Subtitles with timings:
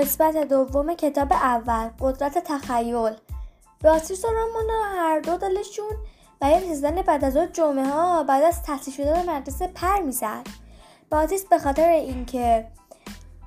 [0.00, 3.12] قسمت دوم کتاب اول قدرت تخیل.
[3.82, 5.96] بیاتریس و رامونا هر دو دلشون
[6.40, 10.46] برای رسیدن بعد از جمعه ها بعد از تحصیل شدن مدرسه پر می‌زد.
[11.10, 12.66] بیاتریس به خاطر اینکه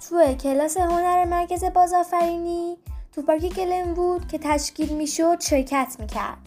[0.09, 2.77] تو کلاس هنر مرکز بازآفرینی
[3.11, 6.37] تو پارک بود که تشکیل می‌شد شرکت می‌کرد.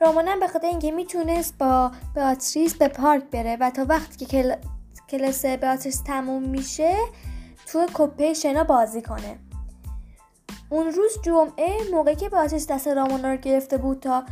[0.00, 4.58] رامانا به خاطر اینکه می‌تونست با بیاتریس به پارک بره و تا وقتی که
[5.08, 6.96] کلاس بیاتریس تموم میشه
[7.66, 9.38] تو کپه شنا بازی کنه.
[10.70, 14.24] اون روز جمعه موقعی که بیاتریس دست رامونا رو گرفته بود تا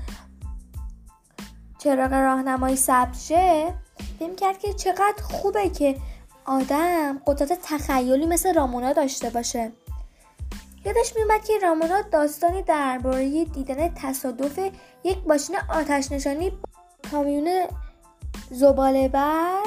[1.79, 3.75] چراغ راهنمایی ثبت شه
[4.19, 5.97] فکر کرد که چقدر خوبه که
[6.45, 9.73] آدم قدرت تخیلی مثل رامونا داشته باشه.
[10.85, 14.59] یادش میومد که رامونا داستانی درباره دیدن تصادف
[15.05, 16.53] یک ماشین آتش نشانی
[17.11, 17.67] کامیون
[18.51, 19.63] زباله بر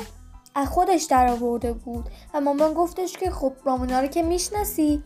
[0.58, 2.10] از خودش در آورده بود.
[2.34, 5.04] و مامان گفتش که خب رامونا رو که می‌شناسی.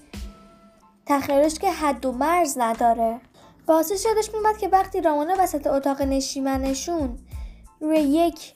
[1.05, 3.21] تخیلش که حد و مرز نداره.
[3.67, 7.17] واسه یادش میومد که وقتی رامونا وسط اتاق نشیمنشون
[7.81, 8.53] روی یک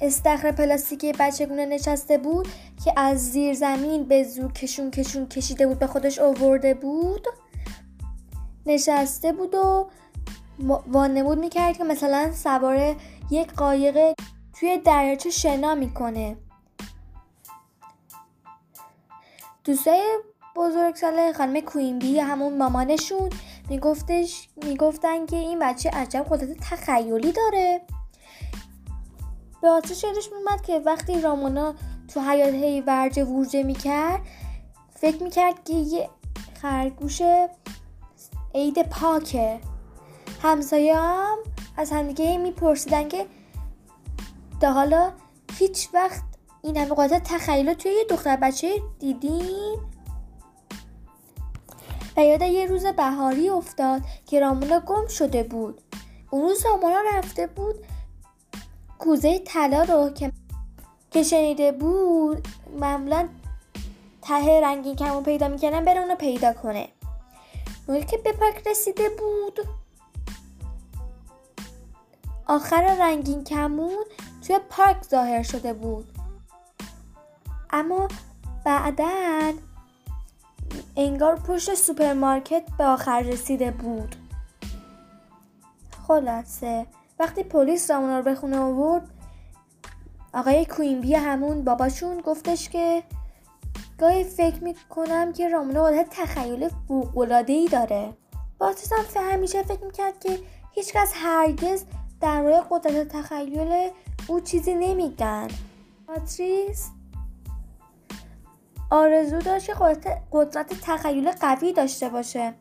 [0.00, 2.48] استخر پلاستیکی بچگونه نشسته بود
[2.84, 7.26] که از زیر زمین به زور کشون کشون کشیده بود به خودش آورده بود
[8.66, 9.86] نشسته بود و
[10.86, 12.96] وانمود می‌کرد که مثلا سوار
[13.30, 14.14] یک قایق
[14.60, 16.36] توی دریاچه شنا می‌کنه.
[19.64, 20.18] دوستای
[20.56, 23.30] بزرگ ساله خانم کوینبی همون مامانشون
[23.68, 27.80] میگفتش می‌گفتن که این بچه عجب قدرت تخیلی داره.
[29.62, 31.74] به آتش یادش میومد که وقتی رامونا
[32.14, 34.20] تو حیات هی ورجه ورجه می‌کرد
[34.94, 36.10] فکر می‌کرد که یه
[36.62, 37.22] خرگوش
[38.54, 39.60] عید پاکه.
[40.42, 41.38] همسایه هم
[41.76, 43.26] از همدیگه میپرسیدن که
[44.60, 45.12] تا حالا
[45.58, 46.22] هیچ وقت
[46.62, 49.78] این همه قدرت تخیل توی یه دختر بچه دیدین؟
[52.16, 55.80] و یاد یه روز بهاری افتاد که رامونا گم شده بود.
[56.30, 57.76] اون روز رامونا رفته بود
[58.98, 60.32] کوزه طلا رو که
[61.10, 62.48] که شنیده بود
[62.80, 63.28] معمولا
[64.22, 66.88] ته رنگین کمون پیدا می‌کنن بره اونو پیدا کنه.
[67.88, 69.68] موقعی که به پارک رسیده بود.
[72.46, 74.04] آخر رنگین کمون
[74.48, 76.18] توی پارک ظاهر شده بود.
[77.70, 78.08] اما
[78.64, 79.52] بعدا
[80.96, 84.16] انگار پشت سوپرمارکت به آخر رسیده بود.
[86.06, 86.86] خلاصه
[87.18, 89.08] وقتی پلیس رامونا رو به خونه آورد
[90.34, 93.02] آقای کوینبی همون باباشون گفتش که
[93.98, 98.12] گاهی فکر می‌کنم که رامونا قدرت تخیل فوقالعاده ای داره
[98.58, 100.38] باتیس هم همیشه فکر می‌کرد که
[100.72, 101.84] هیچکس هرگز
[102.20, 103.90] در مورد قدرت تخیل
[104.28, 105.48] او چیزی نمیگن.
[106.06, 106.90] پاتریس
[108.90, 112.54] آرزو داشت که قدرت, قدرت تخیل قوی داشته باشه.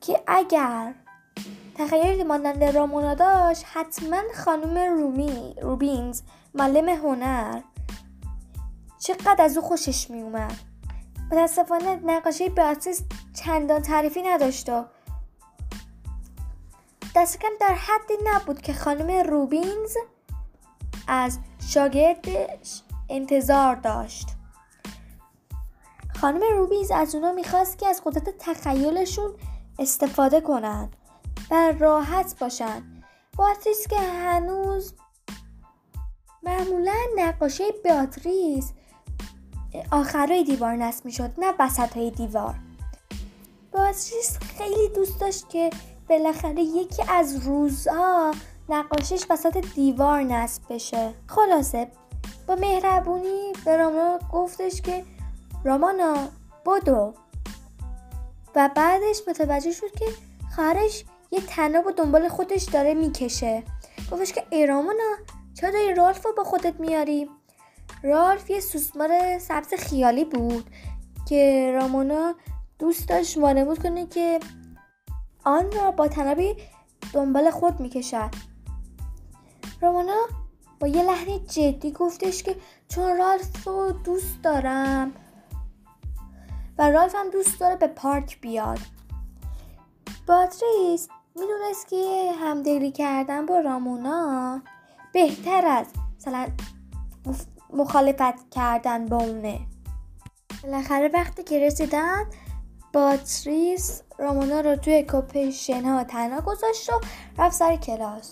[0.00, 0.94] که اگر
[1.74, 6.22] تخیلی مانند رامونا داشت حتما خانم رومی روبینز
[6.54, 7.60] معلم هنر
[8.98, 10.54] چقدر از او خوشش می اومد
[11.32, 13.02] متاسفانه نقاشی بیاتریس
[13.34, 14.84] چندان تعریفی نداشت و
[17.14, 19.96] دست کم در حدی نبود که خانم روبینز
[21.08, 24.28] از شاگردش انتظار داشت.
[26.20, 29.34] خانم روبینز از اونا می‌خواست که از قدرت تخیلشون
[29.78, 30.96] استفاده کنند
[31.50, 32.82] و راحت باشن.
[33.36, 34.94] باتریس که هنوز
[36.42, 38.72] معمولا نقاشی بیاتریس
[39.90, 42.54] آخرای دیوار نصب می‌شد نه وسط های دیوار
[43.72, 45.70] باتریس خیلی دوست داشت که
[46.12, 48.34] بالاخره یکی از روزها
[48.68, 51.14] نقاشیش وسط دیوار نصب بشه.
[51.26, 51.88] خلاصه
[52.46, 55.04] با مهربونی به رامانا گفتش که
[55.64, 56.28] رامانا
[56.66, 57.14] بدو.
[58.56, 60.04] و بعدش متوجه شد که
[60.54, 63.62] خواهرش یه تناب و دنبال خودش داره می‌کشه.
[64.12, 65.16] گفتش که ای رامانا
[65.54, 67.30] چرا داری رالف رو با خودت میاری؟
[68.02, 70.64] رالف یه سوسمار سبز خیالی بود
[71.28, 72.34] که رامانا
[72.78, 74.40] دوست داشت وانمود کنه که
[75.44, 76.56] آن را با تنابی
[77.12, 78.30] دنبال خود می‌کشد.
[79.80, 80.20] رامانا
[80.80, 82.56] با یه لحن جدی گفتش که
[82.88, 85.12] چون رالف رو دوست دارم
[86.78, 88.78] و رالف هم دوست داره به پارک بیاد.
[90.26, 94.62] باتریس می‌دونست که همدلی کردن با رامونا
[95.12, 95.86] بهتر از
[96.16, 96.48] مثلا
[97.72, 99.60] مخالفت کردن با اونه.
[100.62, 102.24] بالاخره وقتی که رسیدن
[102.92, 107.00] باتریس رامونا رو توی کپه شنها تنها گذاشت و
[107.38, 108.30] رفت سر کلاس.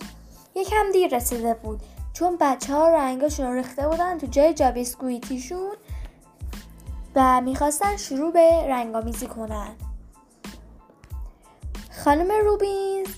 [0.54, 1.82] یکم دیر رسیده بود.
[2.12, 5.76] چون بچه ها رنگاشون رو ریخته بودن تو جای جا بیسکویتیشون
[7.14, 9.74] و می‌خواستن شروع به رنگامیزی کنن.
[12.04, 13.08] خانم روبینز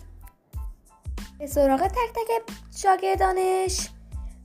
[1.39, 3.89] به سراغ تک تک شاگردانش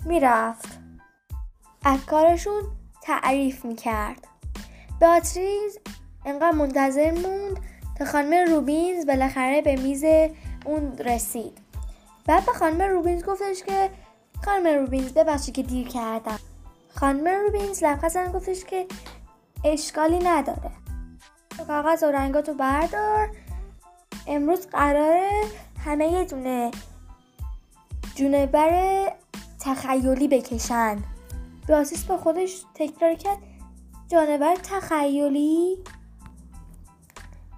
[0.05, 0.79] می‌رفت.
[1.83, 2.63] از کارشون
[3.01, 4.27] تعریف می‌کرد.
[4.99, 5.79] بیاتریز
[6.27, 7.59] انقدر منتظر موند
[7.97, 10.03] تا خانم روبینز بالاخره به میز
[10.65, 11.57] اون رسید.
[12.25, 13.89] بعد به خانم روبینز گفتش که
[14.45, 16.39] خانم روبینز ببخشید که دیر کردم.
[16.89, 18.85] خانم روبینز لبخند گفتش که
[19.63, 20.71] اشکالی نداره.
[21.67, 23.29] کاغذ و رنگاتو بردار.
[24.27, 25.29] امروز قراره
[25.85, 26.71] همه یه دونه
[28.15, 29.13] جونبر
[29.59, 30.97] تخیلی بکشن.
[31.67, 33.37] بیاسیس با خودش تکرار کرد.
[34.07, 35.77] جانور تخیلی؟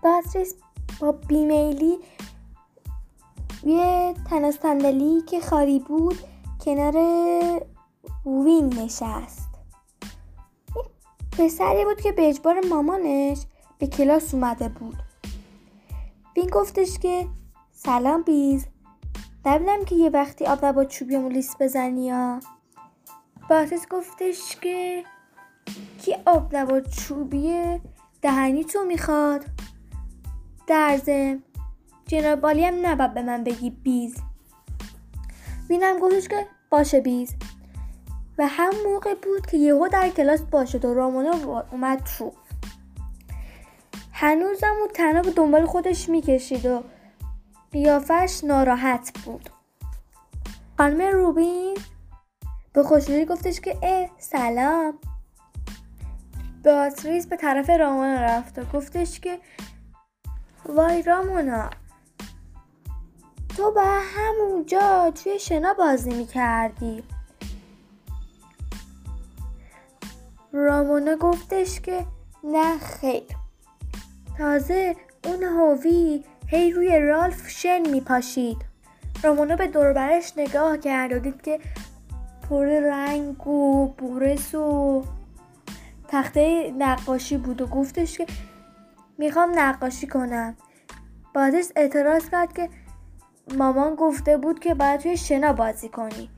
[0.03, 0.55] باسیس
[0.99, 1.99] با بیمیلی
[3.63, 6.17] یه تناس صندلی که خالی بود
[6.65, 6.95] کنار
[8.25, 9.49] وین نشست.
[10.75, 10.85] این
[11.31, 13.39] پسری بود که به اجبار مامانش
[13.79, 14.97] به کلاس اومده بود.
[16.35, 17.27] وین گفتش که
[17.71, 18.65] سلام بیز
[19.45, 22.39] ببینم که یه وقتی آب با چوبیمو لیست بزنی یا؟
[23.49, 25.03] باتیس گفتش که
[26.01, 27.79] کی آب نبات چوبی
[28.21, 29.45] دهنی تو می‌خواد؟
[30.69, 31.43] درزم
[32.05, 34.15] جنابالی هم نباید به من بگی بیز.
[35.69, 37.35] وینم گفتش که باشه بیز.
[38.37, 42.33] و هم موقع بود که یهو در کلاس باشه و رامونا اومد تو.
[44.13, 46.83] هنوزم او تنها به دنبال خودش می‌کشید و
[47.71, 49.49] قیافش ناراحت بود.
[50.77, 51.77] خانم روبین
[52.73, 54.93] به خوشحالی گفتش که اه سلام.
[56.65, 59.39] باتریس به طرف رامونا رفت و گفتش که
[60.75, 61.69] وای رامونا.
[63.57, 67.03] تو به همونجا توی شنا بازی می‌کردی.
[70.53, 72.05] رامونا گفتش که
[72.43, 73.23] نه خیر.
[74.37, 74.95] تازه
[75.25, 78.57] اون هوی هی روی رالف شن میپاشید.
[79.23, 81.59] رامونا به دوربرش نگاه کرد و دید که
[82.49, 85.03] پر رنگ و بورس و
[86.07, 88.25] تخته نقاشی بود و گفتش که
[89.19, 90.57] می‌خوام نقاشی کنم.
[91.35, 92.69] بازش اعتراض کرد که
[93.57, 96.29] مامان گفته بود که باید توی شنا بازی کنی.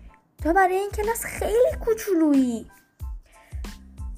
[0.44, 2.68] تو برای این کلاس خیلی کوچولویی.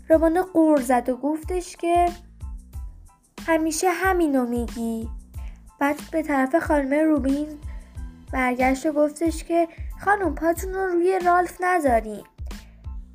[0.10, 2.06] رومانه قور زد و گفتش که
[3.48, 5.10] همیشه همینو میگی.
[5.80, 7.48] بعد به طرف خانم روبین
[8.34, 9.68] برگشت و گفتش که
[10.06, 12.24] خانم پاتون رو روی رالف نذارین.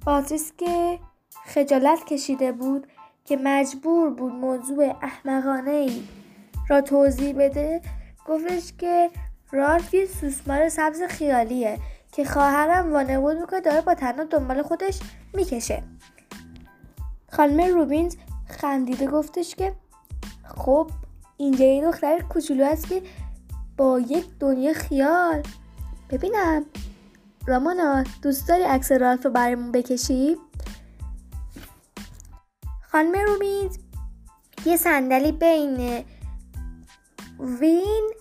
[0.07, 0.99] باتریس که
[1.47, 2.87] خجالت کشیده بود
[3.29, 6.03] که مجبور بود موضوع احمقانه ای
[6.69, 7.81] را توضیح بده
[8.27, 9.11] گفتش که
[9.53, 11.79] رالف یه سوسمار سبز خیالیه
[12.13, 15.01] که خواهرم وانمود می‌کنه داره با تنها دنبال خودش
[15.35, 15.83] می‌کشه.
[17.33, 18.17] خانم روبینز
[18.47, 19.73] خندیده گفتش که
[20.45, 20.91] خب
[21.37, 23.03] اینجا یه دختر کوچولو است که
[23.77, 25.43] با یک دنیا خیال.
[26.11, 26.65] ببینم.
[27.47, 30.37] رامانا دوست داری عکس رالف رو برامون بکشی؟
[32.93, 33.79] خانم روبینز
[34.67, 36.05] یه صندلی بین
[37.61, 38.13] وین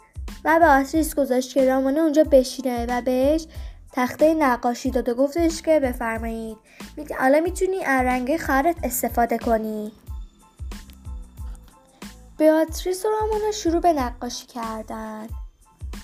[0.46, 3.48] و به آتریس گذاشت که رامانه اونجا بشینه و بهش
[3.94, 6.58] تخته نقاشی داد و گفتش که بفرمایید.
[7.20, 9.92] حالا می‌تونی از رنگ خارت استفاده کنی.
[12.38, 15.28] بیاتریس و رامانا شروع به نقاشی کردن.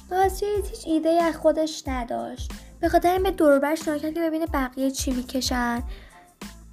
[0.09, 2.51] بیاتریس هیچ ایده از خودش نداشت.
[2.79, 5.83] به خاطر این به دوربرش نگاه که ببینه بقیه چی می‌کشن.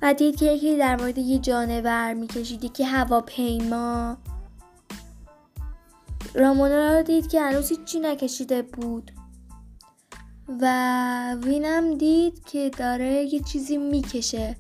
[0.03, 4.17] و دید که یکی در مورد یه جانور می‌کشید یکی هواپیما.
[6.35, 9.11] رامونا رو دید که هنوز هیچی نکشیده بود.
[10.61, 14.57] و وینم دید که داره یه چیزی می‌کشه.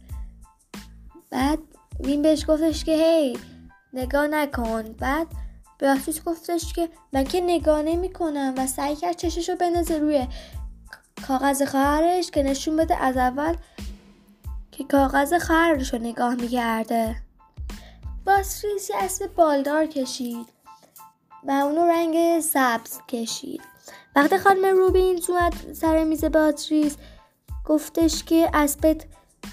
[1.30, 1.58] بعد
[2.00, 3.38] وین بهش گفتش که هی
[3.92, 4.82] نگاه نکن.
[4.82, 5.26] بعد
[5.78, 10.26] به گفتش که من که نگاه نمی کنم و سعی کرد چشش رو بنزه روی
[11.28, 13.54] کاغذ خواهرش که نشون بده از اول
[14.80, 17.16] که کاغذ خواهرش رو نگاه می‌کرده.
[18.26, 20.46] باسریس یه اسب بالدار کشید
[21.44, 23.60] و اونو رنگ سبز کشید.
[24.16, 26.96] وقتی خانم روبین اومد سر میز باتریس
[27.66, 29.06] گفتش که اسبت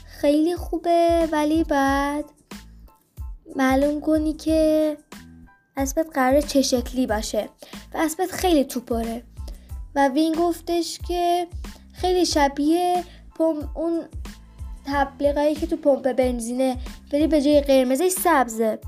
[0.06, 2.26] خیلی خوبه ولی بعد
[3.56, 4.98] معلوم کنی که
[5.78, 7.50] اسبت قرار چه شکلی باشه
[7.94, 9.24] و اسبت خیلی توپره.
[9.96, 11.48] و وین گفتش که
[11.94, 13.04] خیلی شبیه
[13.38, 14.08] پم اون
[14.88, 16.78] تبلیغایی که تو پمپ بنزینه
[17.14, 18.80] ولی به جای قرمزش سبزه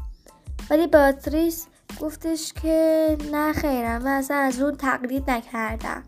[0.69, 1.67] ولی باتریس
[2.01, 6.03] گفتش که نه خیرم من اصلا از اون تقلید نکردم.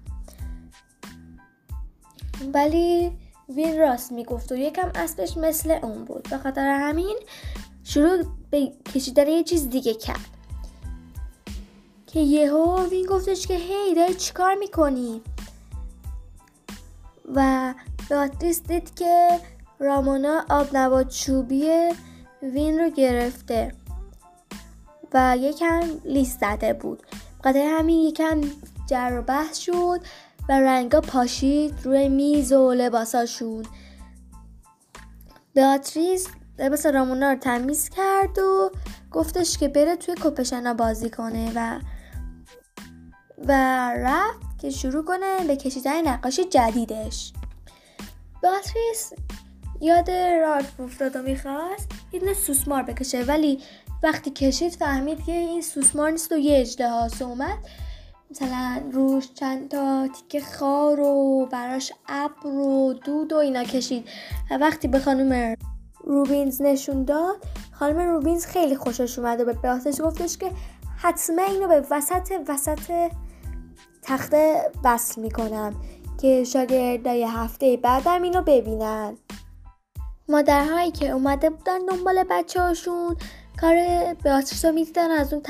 [2.54, 3.12] ولی
[3.50, 6.30] وین راست می‌گفت و یکم اسبش مثل اون بود.
[6.30, 7.18] به خاطر همین
[7.84, 10.30] شروع به کشیدن یه چیز دیگه کرد.
[12.08, 15.22] که یهو وین گفتش که هی داری چیکار می‌کنی؟
[17.36, 17.74] و
[18.10, 19.40] باتریس دید که
[19.82, 21.70] رامونا آب نبات چوبی
[22.42, 23.74] وین رو گرفته
[25.14, 27.04] و یکم لیست زده بود.
[27.44, 28.42] قطعه همین یکم
[28.90, 30.00] جر و بحث شد
[30.50, 33.66] و رنگا پاشید روی میز و لباساشون.
[35.54, 36.28] بیاتریس
[36.60, 38.72] لباس رامونا رو تمیز کرد و
[39.12, 41.80] گفتش که بره توی کپشنا بازی کنه و
[43.48, 43.52] و
[43.96, 47.34] رفت که شروع کنه به کشیدن نقاشی جدیدش.
[48.42, 49.14] بیاتریس
[49.82, 53.24] یاد رالف افتاد و می‌خواست یه دونه سوسمار بکشه.
[53.24, 53.60] ولی
[54.04, 57.58] وقتی کشید فهمید که این سوسمار نیست و یه اجده اومد.
[58.32, 64.08] مثلا روش چند تا تیکه خار و براش ابر و دود و اینا کشید.
[64.52, 65.56] و وقتی به خانم
[66.04, 67.38] روبینز نشون داد
[67.72, 70.52] خانم روبینز خیلی خوشش اومد و به باتش گفتش که
[70.98, 73.12] حتما اینو به وسط وسط
[74.02, 75.76] تخته وصل می‌کنم
[76.22, 79.18] که شاگردای هفته بعدم اینو ببینن.
[80.32, 83.16] مادرهایی که اومده بودن دنبال بچه هاشون
[83.62, 83.76] کار
[84.14, 85.44] بیاتریس رو می‌دیدن از اون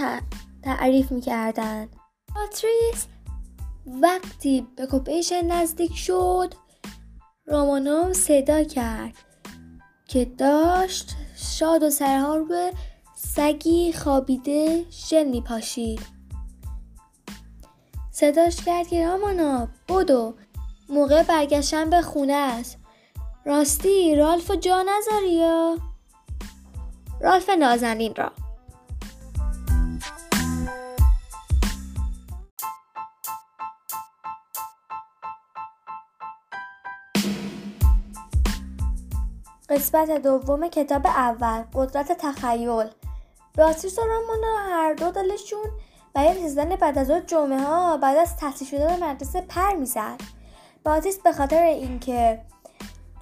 [0.63, 1.87] تعریف می‌کردن.
[2.35, 3.07] بیاتریس
[3.85, 6.53] وقتی به کپیشن نزدیک شد
[7.45, 9.13] رامانو صدا کرد
[10.07, 12.71] که داشت شاد و سرها رو
[13.15, 16.01] سگی خوابیده ژل میپاشید.
[18.11, 20.33] صداش کرد که رامانا بدو
[20.89, 22.80] موقع برگشتن به خونه است.
[23.45, 25.77] راستی رالف جا نذاری یا؟
[27.21, 28.31] رالف نازنین را.
[39.69, 42.87] قسمت دوم کتاب اول قدرت تخیل.
[43.57, 45.69] بیاتریس و رامونا هر دو دلشون
[46.13, 50.21] برای رسیدن بعد از جمعه ها بعد از تحصیل به مدرسه پر می‌زد.
[50.85, 52.41] بیاتریس به خاطر اینکه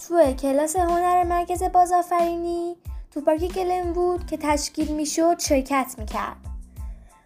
[0.08, 2.76] تو کلاس هنر مرکز بازآفرینی
[3.12, 6.38] تو پارک گلن بود که تشکیل می‌شد شرکت می‌کرد.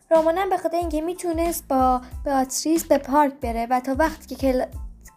[0.10, 4.66] رامانم به خاطر اینکه می‌تونست با بیاتریس به پارک بره و تا وقتی که کل...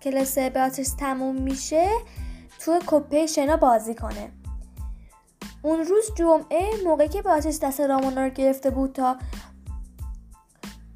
[0.03, 1.89] کلاس بیاتریس تموم میشه
[2.61, 4.31] تو کپه شنا بازی کنه.
[5.63, 9.17] اون روز جمعه موقعی که بیاتریس دست رامانا رو گرفته بود تا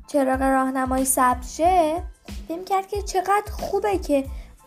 [0.06, 2.02] چراغ راهنمایی سبز شه
[2.48, 4.24] فکر کرد که چقدر خوبه که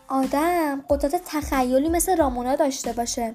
[0.08, 3.34] آدم قدرت تخیلی مثل رامونا داشته باشه.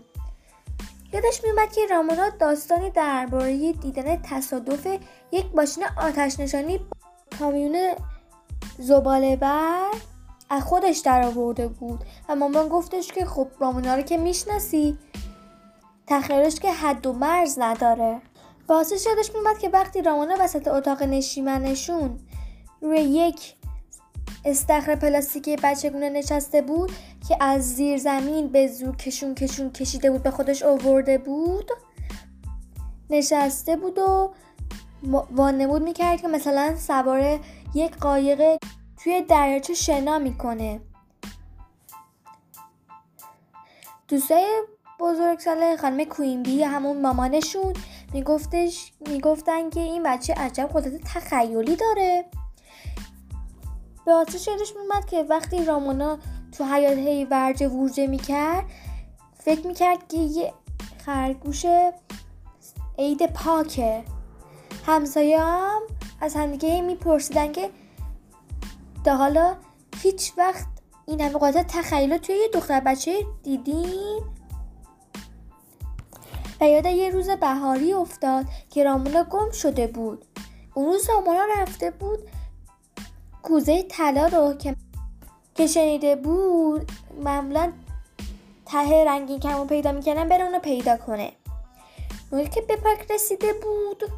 [1.14, 4.88] یادش میومد که رامونا داستانی درباره دیدن تصادف
[5.32, 6.80] یک ماشین آتش نشانی
[7.40, 7.96] کامیون
[8.78, 9.92] زباله بر
[10.50, 14.98] از خودش در آورده بود و مامان گفتش که خب رامونا رو که می‌شناسی
[16.08, 18.22] تخیلش که حد و مرز نداره.
[18.68, 22.20] واسه یادش میومد که وقتی رامونا وسط اتاق نشیمنشون
[22.82, 23.56] روی یک
[24.46, 26.92] استخر پلاستیکی بچگونه نشسته بود
[27.28, 31.72] که از زیر زمین به زور کشون کشون کشیده بود به خودش آورده بود.
[33.10, 34.34] نشسته بود و
[35.32, 37.40] وانمود می‌کرد که مثلا سوار
[37.76, 38.58] یک قایق
[39.04, 40.82] توی دریاچه شنا می‌کنه.
[44.08, 44.46] دوستای
[45.00, 47.74] بزرگ ساله خانم کوینبی همون مامانشون
[48.14, 52.26] میگفتش می‌گفتن که این بچه عجب قدرت تخیلی داره.
[54.10, 56.18] به آتش یادش میومد که وقتی رامونا
[56.52, 58.66] تو حیات هی ورجه ورجه می‌کرد
[59.40, 60.54] فکر می‌کرد که یه
[61.06, 61.66] خرگوش
[62.98, 64.04] عید پاکه.
[64.86, 65.82] همسایه هم
[66.22, 67.70] از همدیگه میپرسیدن که
[69.06, 69.56] تا حالا
[70.02, 70.66] هیچ وقت
[71.06, 74.24] این همه قدرت تخیل توی یه دختر بچه دیدین؟
[76.62, 80.26] و یاد یه روز بهاری افتاد که رامونا گم شده بود.
[80.74, 82.20] اون روز رامونا رفته بود
[83.44, 84.76] کوزه طلا رو که
[85.56, 86.92] که شنیده بود
[87.24, 87.72] معمولا
[88.66, 91.32] ته رنگین کمون پیدا می‌کنن بره اونو پیدا کنه.
[92.32, 94.12] موقعی که به پارک رسیده بود.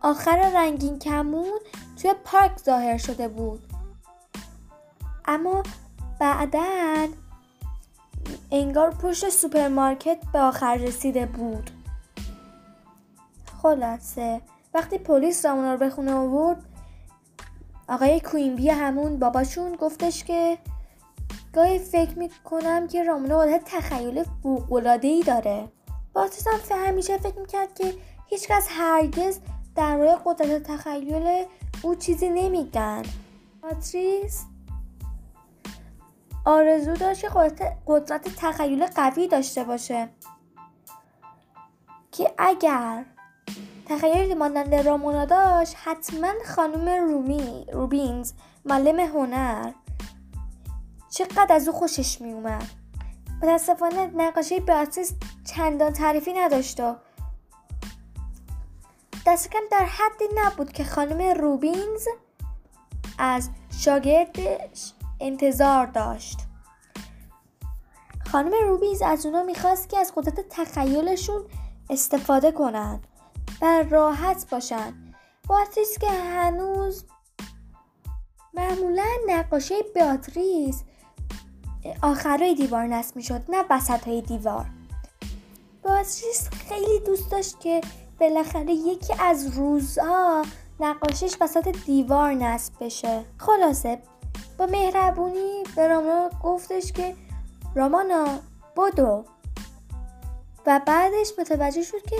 [0.00, 1.60] آخر رنگین کمون
[2.02, 3.72] توی پارک ظاهر شده بود.
[5.24, 5.62] اما
[6.20, 7.08] بعدا
[8.50, 11.70] انگار پشت سوپرمارکت به آخر رسیده بود.
[13.62, 14.40] خلاصه.
[14.74, 16.64] وقتی پلیس رامونا رو به خونه آورد
[17.88, 20.58] آقای کوینبی همون باباشون گفتش که
[21.52, 24.24] گاهی فکر می‌کنم که رامونا قدرت تخیل
[25.02, 25.68] ای داره.
[26.12, 27.94] باتریس هم همیشه فکر می‌کرد که
[28.26, 29.38] هیچکس هرگز
[29.76, 31.44] در مورد قدرت تخیل
[31.82, 33.02] او چیزی نمیگن.
[33.62, 34.44] باتریس
[36.44, 40.08] آرزو داشت که قدرت, قدرت تخیل قوی داشته باشه.
[42.12, 43.04] که اگر
[43.90, 48.32] تخیلی مانند رامونا داشت حتما خانم رومی روبینز
[48.64, 49.72] معلم هنر.
[51.10, 52.68] چقدر از او خوشش می اومد.
[53.42, 55.12] متاسفانه نقاشی بیاتریس
[55.44, 56.96] چندان تعریفی نداشت و
[59.26, 62.06] دست کم در حدی نبود که خانم روبینز
[63.18, 66.38] از شاگردش انتظار داشت.
[68.32, 71.44] خانم روبینز از اونا می‌خواست که از قدرت تخیلشون
[71.90, 73.06] استفاده کنند.
[73.62, 75.14] و راحت باشن
[75.48, 77.04] باتریس که هنوز
[78.54, 80.82] معمولا نقاشی بیاتریس
[82.02, 84.66] آخرای دیوار نصب می‌شد نه وسط های دیوار.
[85.82, 87.80] باتریس خیلی دوست داشت که
[88.20, 90.42] بالاخره یکی از روزها
[90.80, 93.24] نقاشیش وسط دیوار نصب بشه.
[93.38, 93.98] خلاصه
[94.58, 97.16] با مهربونی به رامانا گفتش که
[97.74, 98.38] رامانا
[98.76, 99.24] بدو.
[100.66, 102.16] و بعدش متوجه شد که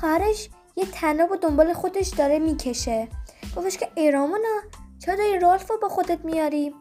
[0.00, 3.08] خواهرش یه تناب و دنبال خودش داره می‌کشه.
[3.56, 4.60] گفتش که ای رامانا
[4.98, 6.74] چرا داری رالف رو با خودت میاری؟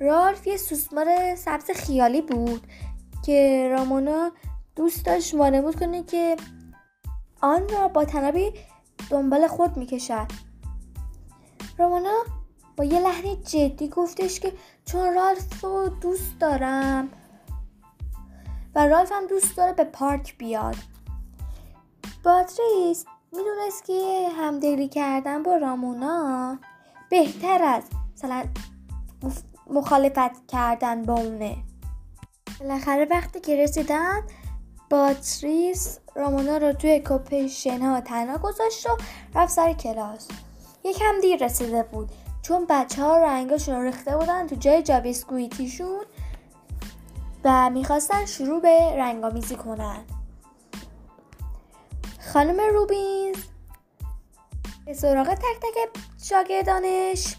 [0.00, 2.66] رالف یه سوسمار سبز خیالی بود
[3.22, 4.32] که رامانا
[4.76, 6.36] دوست داشت وانمود کنه که
[7.40, 8.52] آن را با تنابی
[9.10, 10.26] دنبال خود می‌کشد.
[11.78, 12.18] رامونا
[12.76, 14.52] با یه لحن جدی گفتش که
[14.84, 17.08] چون رالف رو دوست دارم
[18.74, 20.76] و رالف هم دوست داره به پارک بیاد.
[22.24, 23.04] باتریس
[23.36, 26.58] می‌دونست که همدلی کردن با رامونا
[27.10, 27.82] بهتر از
[28.14, 28.44] مثلا
[29.70, 31.56] مخالفت کردن با اونه.
[32.60, 34.22] بالاخره وقتی که رسیدن
[34.90, 38.96] باتریس رامونا رو توی کپشن ها تنها گذاشت و
[39.34, 40.28] رفت سر کلاس.
[40.84, 42.08] یکم دیر رسیده بود.
[42.42, 46.00] چون بچه ها رنگاشون رو ریخته بودن تو جای جابیسکویتیشون
[47.44, 50.04] و می‌خواستن شروع به رنگامیزی کنن.
[52.32, 53.36] خانم روبینز.
[54.86, 57.36] به سراغ تک تک شاگردانش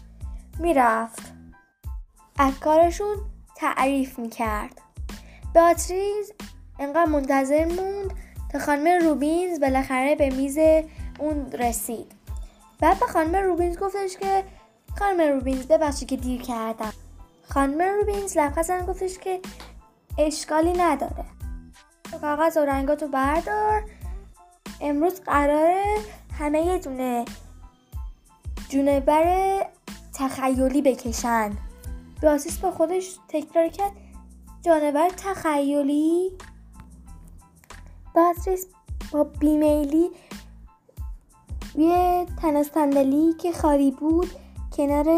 [0.58, 1.22] می‌رفت.
[2.38, 3.16] از کارشون
[3.56, 4.80] تعریف می‌کرد.
[5.54, 6.32] باتریز
[6.78, 8.12] انقدر منتظر موند
[8.52, 10.58] تا خانم روبینز بالاخره به میز
[11.18, 12.12] اون رسید.
[12.80, 14.44] بعد به خانم روبینز گفتش که
[14.98, 16.92] خانم روبینز ببخشید که دیر کردم.
[17.48, 19.40] خانم روبینز لبخند گفتش که
[20.18, 21.24] اشکالی نداره.
[22.20, 23.97] کاغذ و رنگاتو بردار.
[24.80, 25.84] امروز قراره
[26.38, 27.24] همه یه دونه
[28.68, 29.66] جونبر
[30.14, 31.56] تخیلی بکشن.
[32.20, 33.92] بیاسیس با خودش تکرار کرد
[34.62, 36.32] جانور تخیلی.
[38.14, 38.66] باسیس
[39.12, 40.10] با بیمیلی
[41.74, 42.26] یه
[42.74, 44.30] صندلی که خالی بود
[44.76, 45.08] کنار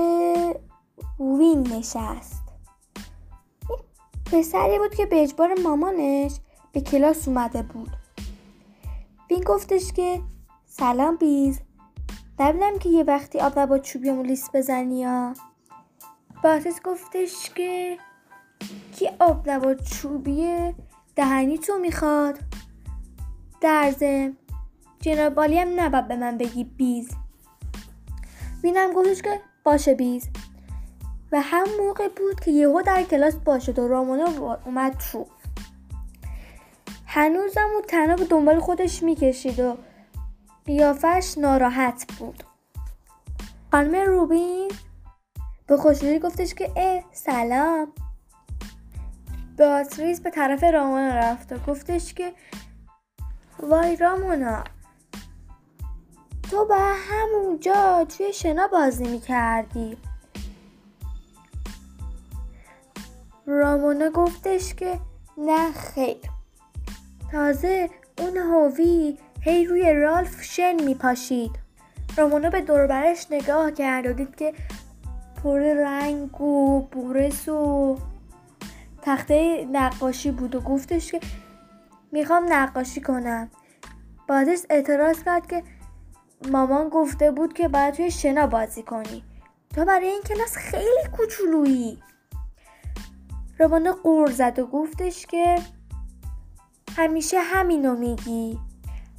[1.20, 2.42] وین نشست.
[4.33, 6.33] پسری بود که به اجبار مامانش
[6.73, 7.99] به کلاس اومده بود.
[9.31, 10.21] وین گفتش که
[10.66, 11.61] سلام بیز.
[12.38, 15.35] نبینم که یه وقتی آب با چوبیمو لیست بزنی یا؟
[16.45, 17.99] باتس گفتش که
[18.97, 20.75] کی آب نبات چوبی
[21.16, 22.38] دهنی تو می‌خواد؟
[23.61, 24.37] درزم
[25.01, 27.11] جنابالی هم نباید به من بگی بیز.
[28.62, 30.29] بینم گفتش که باشه بیز.
[31.33, 35.27] و هم موقع بود که یهو در کلاس باشه و رامونا اومد تو.
[37.12, 39.77] هنوزم اون تنها دنبال خودش می‌کشید و
[40.66, 42.42] قیافش ناراحت بود.
[43.70, 44.70] خانم روبین
[45.66, 47.92] به خوشحالی گفتش که اه سلام.
[49.59, 52.33] باتریس به طرف رامونا رفت و گفتش که
[53.59, 54.64] وای رامونا
[56.51, 59.96] تو به همونجا توی شنا بازی می‌کردی.
[63.46, 65.01] رامونا گفتش که
[65.38, 66.30] نه خیر.
[67.33, 71.51] تازه اون هاوی هی روی رالف شن میپاشید.
[72.16, 74.55] رامونا به دوربرش نگاه کرد و دید که
[75.43, 77.99] پر رنگ و بورس و
[79.03, 81.21] تخته نقاشی بود و گفتش که
[82.12, 83.51] می‌خوام نقاشی کنم.
[84.29, 85.62] بازش اعتراض کرد که
[86.51, 89.25] مامان گفته بود که باید توی شنا بازی کنی.
[89.75, 91.99] تو برای این کلاس خیلی کوچولویی.
[93.59, 95.57] رومانا قور زد و گفتش که
[96.96, 98.59] همیشه همینو میگی.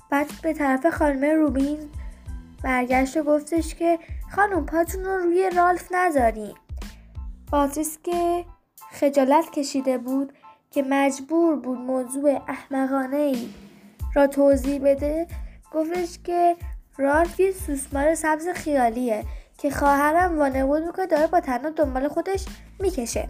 [0.09, 1.79] بعد به طرف خانم روبین
[2.63, 3.99] برگشت و گفتش که
[4.35, 6.55] خانم پاتون رو روی رالف نذاری.
[7.51, 8.45] باتریس که
[8.91, 10.33] خجالت کشیده بود
[10.71, 13.49] که مجبور بود موضوع احمقانه ای
[14.15, 15.27] را توضیح بده
[15.73, 16.55] گفتش که
[16.97, 19.23] رالف یه سوسمار سبز خیالیه
[19.57, 22.45] که خواهرم وانمود می‌کنه داره با تنها دنبال خودش
[22.79, 23.29] می‌کشه.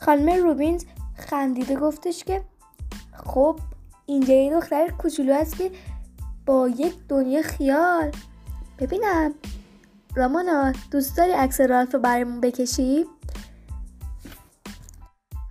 [0.00, 0.84] خانم روبینز
[1.16, 2.42] خندیده گفتش که
[3.14, 3.58] خب
[4.06, 5.70] اینجا یه دختر کوچولو هست که
[6.46, 8.10] با یک دنیا خیال.
[8.78, 9.34] ببینم.
[10.16, 13.06] رامانا دوست داری عکس رالف رو برامون بکشی؟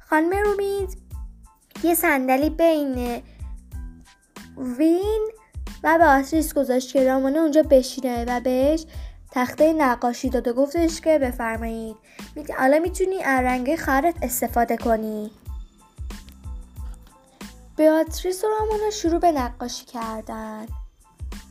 [0.10, 0.97] خانم رومید
[1.84, 3.21] یه صندلی بین
[4.58, 5.32] وین
[5.84, 8.86] و به آتریس گذاشت که رامانا اونجا بشینه و بهش
[9.32, 11.95] تخته نقاشی داده گفتش که بفرمایید.
[12.58, 15.32] حالا می‌تونی رنگ خارت استفاده کنی.
[17.77, 20.65] بیاتریس و رامانا شروع به نقاشی کردن.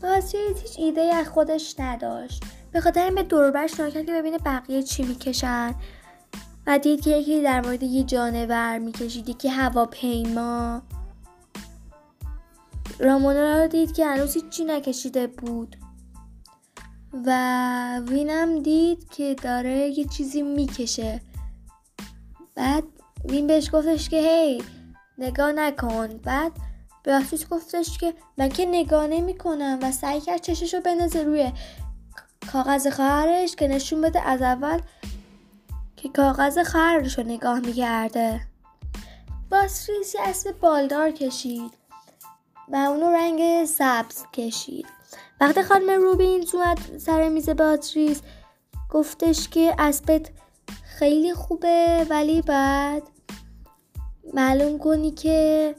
[0.03, 2.45] بیاتریس هیچ ایده از خودش نداشت.
[2.73, 5.75] به خاطر این به دوربرش نگاه که ببینه بقیه چی می‌کشن.
[6.67, 10.83] و دید که یکی در مورد یه جانور می‌کشید یکی هواپیما.
[12.99, 15.77] رامونا رو دید که هنوز هیچی نکشیده بود.
[17.27, 21.21] و وینم دید که داره یه چیزی می‌کشه.
[22.55, 22.85] بعد
[23.25, 24.63] وین بهش گفتش که هی
[25.23, 26.07] نگاه نکن.
[26.17, 26.53] بعد
[27.03, 31.53] به گفتش که من که نگاه نمی کنم و سعی کرد چشش رو بندازه روی
[32.53, 34.81] کاغذ خواهرش که نشون بده از اول
[35.97, 38.41] که کاغذ خواهرش رو نگاه می‌کرده.
[39.51, 41.73] باسریس یه اسب بالدار کشید
[42.69, 44.87] و اونو رنگ سبز کشید.
[45.41, 48.21] وقتی خانم روبین اومد سر میز باتریس
[48.91, 50.31] گفتش که اسبت
[50.85, 53.03] خیلی خوبه ولی بعد
[54.35, 55.75] معلوم کنی که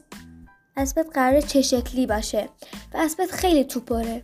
[0.76, 2.48] اسبت قرار چه شکلی باشه
[2.94, 4.22] و اسبت خیلی توپاره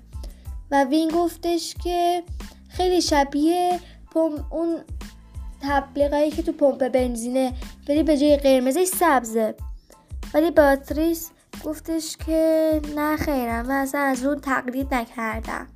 [0.70, 2.22] و وین گفتش که
[2.68, 3.80] خیلی شبیه
[4.14, 4.78] پم اون
[5.62, 7.52] تبلیغایی که تو پمپ بنزینه
[7.88, 9.54] ولی به جای قرمزش سبزه.
[10.34, 11.30] ولی باتریس
[11.64, 15.66] گفتش که نه خیرم من اصلا از اون تقلید نکردم.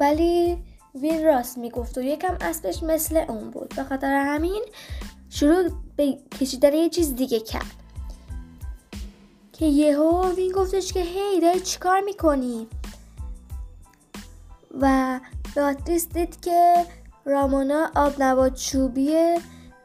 [0.00, 0.58] ولی
[0.94, 3.74] وین راست می‌گفت و یکم اسبش مثل اون بود.
[3.76, 4.62] به خاطر همین
[5.30, 7.84] شروع به کشیدن یه چیز دیگه کرد.
[9.52, 12.66] که یهو وین گفتش که هی داری چیکار می‌کنی؟
[14.80, 15.20] و
[15.56, 16.86] باتریس دید که
[17.24, 19.14] رامونا آب چوبی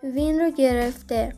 [0.04, 1.36] وین رو گرفته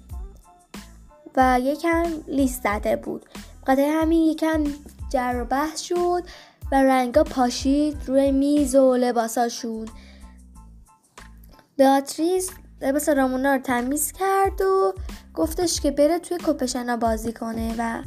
[1.35, 3.25] و یکم لیست زده بود.
[3.67, 4.63] قطعه همین یکم
[5.09, 6.23] جر و بحث شد
[6.71, 9.87] و رنگا پاشید روی میز و لباساشون.
[11.77, 12.49] بیاتریس
[12.81, 14.93] لباس رامونا رو تمیز کرد و
[15.33, 18.03] گفتش که بره توی کپشنا بازی کنه و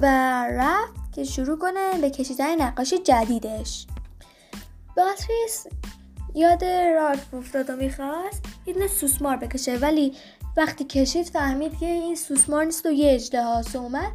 [0.00, 0.06] و
[0.50, 3.86] رفت که شروع کنه به کشیدن نقاشی جدیدش.
[4.96, 5.66] بیاتریس
[6.34, 9.76] یاد رالف افتاد و می‌خواست یه دونه سوسمار بکشه.
[9.76, 10.14] ولی
[10.56, 14.12] وقتی کشید فهمید که این سوسمار نیست و یه اجده اومد.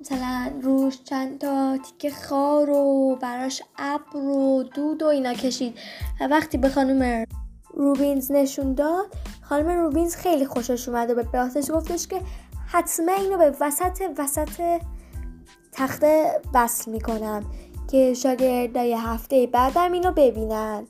[0.00, 5.78] مثلا روش چند تا تیکه خار و براش ابر و دود و اینا کشید.
[6.20, 7.24] و وقتی به خانم
[7.78, 9.06] روبینز نشون داد.
[9.42, 12.20] خانم روبینز خیلی خوشش اومد و به باسش گفتش که
[12.68, 14.80] حتما اینو به وسط وسط
[15.72, 17.44] تخته وصل می‌کنم
[17.90, 20.86] که شاگردای هفته بعدم اینو ببینن.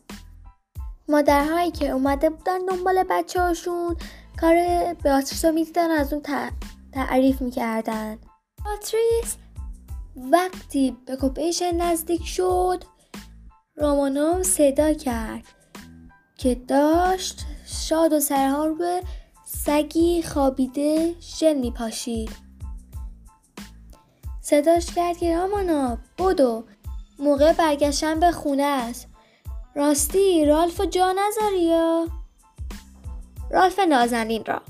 [1.09, 3.96] مادرهایی که اومده بودن دنبال بچه هاشون
[4.40, 4.55] کار
[4.94, 6.22] بیاتریس رو می‌دیدن از اون
[6.92, 8.18] تعریف می‌کردن.
[8.64, 9.37] بیاتریس
[10.16, 12.85] وقتی به کپیشن نزدیک شد
[13.77, 15.57] رومانو صدا کرد.
[16.38, 19.03] که داشت شاد و سرحال به
[19.44, 22.31] سگی خوابیده ژل میپاشید.
[24.40, 26.64] صداش کرد که رامانا بدو
[27.18, 29.09] موقع برگشتن به خونه است.
[29.74, 32.09] راستی رالف جا نذاری یا؟
[33.51, 34.62] رالف نازنین را.